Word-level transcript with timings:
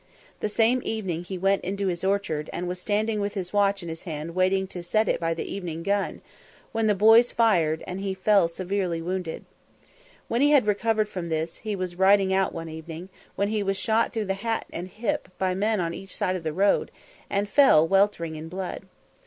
The 0.39 0.49
same 0.49 0.81
evening 0.83 1.23
he 1.23 1.37
went 1.37 1.63
into 1.63 1.85
his 1.85 2.03
orchard, 2.03 2.49
and 2.51 2.67
was 2.67 2.81
standing 2.81 3.21
with 3.21 3.35
his 3.35 3.53
watch 3.53 3.83
in 3.83 3.89
his 3.89 4.01
hand 4.01 4.33
waiting 4.33 4.65
to 4.69 4.81
set 4.81 5.07
it 5.07 5.19
by 5.19 5.35
the 5.35 5.45
evening 5.45 5.83
gun, 5.83 6.21
when 6.71 6.87
the 6.87 6.95
boys 6.95 7.31
fired, 7.31 7.83
and 7.85 7.99
he 7.99 8.15
fell 8.15 8.47
severely 8.47 8.99
wounded. 8.99 9.45
When 10.27 10.41
he 10.41 10.59
recovered 10.59 11.07
from 11.07 11.29
this, 11.29 11.57
he 11.57 11.75
was 11.75 11.97
riding 11.97 12.33
out 12.33 12.51
one 12.51 12.67
evening, 12.67 13.09
when 13.35 13.49
he 13.49 13.61
was 13.61 13.77
shot 13.77 14.11
through 14.11 14.25
the 14.25 14.33
hat 14.33 14.65
and 14.73 14.87
hip 14.87 15.29
by 15.37 15.53
men 15.53 15.79
on 15.79 15.93
each 15.93 16.15
side 16.17 16.35
of 16.35 16.41
the 16.41 16.51
road, 16.51 16.89
and 17.29 17.47
fell 17.47 17.87
weltering 17.87 18.35
in 18.35 18.49
blood. 18.49 18.87